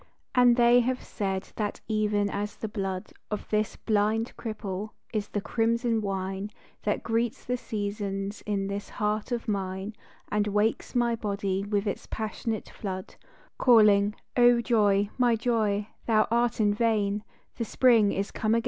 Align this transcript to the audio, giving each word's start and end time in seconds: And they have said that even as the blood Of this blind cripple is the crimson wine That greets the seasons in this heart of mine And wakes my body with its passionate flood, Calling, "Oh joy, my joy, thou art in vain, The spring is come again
And 0.33 0.55
they 0.55 0.79
have 0.79 1.03
said 1.03 1.51
that 1.57 1.79
even 1.87 2.27
as 2.31 2.55
the 2.55 2.67
blood 2.67 3.13
Of 3.29 3.47
this 3.51 3.75
blind 3.75 4.33
cripple 4.35 4.89
is 5.13 5.27
the 5.27 5.41
crimson 5.41 6.01
wine 6.01 6.49
That 6.81 7.03
greets 7.03 7.45
the 7.45 7.55
seasons 7.55 8.41
in 8.47 8.65
this 8.65 8.89
heart 8.89 9.31
of 9.31 9.47
mine 9.47 9.93
And 10.31 10.47
wakes 10.47 10.95
my 10.95 11.15
body 11.15 11.63
with 11.63 11.85
its 11.85 12.07
passionate 12.07 12.67
flood, 12.67 13.13
Calling, 13.59 14.15
"Oh 14.35 14.59
joy, 14.59 15.11
my 15.19 15.35
joy, 15.35 15.87
thou 16.07 16.27
art 16.31 16.59
in 16.59 16.73
vain, 16.73 17.23
The 17.57 17.63
spring 17.65 18.11
is 18.11 18.31
come 18.31 18.55
again 18.55 18.59